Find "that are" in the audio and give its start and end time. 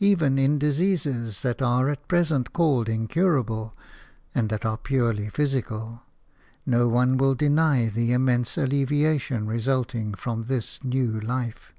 1.42-1.88, 4.48-4.76